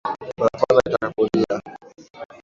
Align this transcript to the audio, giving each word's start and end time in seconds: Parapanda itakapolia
Parapanda 0.39 0.79
itakapolia 0.87 1.55